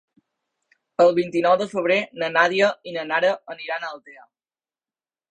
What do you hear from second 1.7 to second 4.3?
febrer na Nàdia i na Nara aniran a Altea.